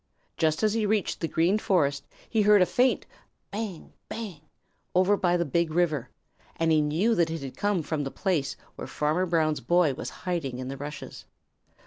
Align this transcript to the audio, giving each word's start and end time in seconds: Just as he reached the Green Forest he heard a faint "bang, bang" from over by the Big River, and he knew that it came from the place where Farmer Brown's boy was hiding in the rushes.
Just 0.35 0.63
as 0.63 0.73
he 0.73 0.87
reached 0.87 1.19
the 1.19 1.27
Green 1.27 1.59
Forest 1.59 2.03
he 2.27 2.41
heard 2.41 2.63
a 2.63 2.65
faint 2.65 3.05
"bang, 3.51 3.93
bang" 4.09 4.37
from 4.41 4.41
over 4.95 5.15
by 5.15 5.37
the 5.37 5.45
Big 5.45 5.71
River, 5.71 6.09
and 6.55 6.71
he 6.71 6.81
knew 6.81 7.13
that 7.13 7.29
it 7.29 7.55
came 7.55 7.83
from 7.83 8.03
the 8.03 8.09
place 8.09 8.57
where 8.77 8.87
Farmer 8.87 9.27
Brown's 9.27 9.59
boy 9.61 9.93
was 9.93 10.09
hiding 10.25 10.57
in 10.57 10.69
the 10.69 10.75
rushes. 10.75 11.25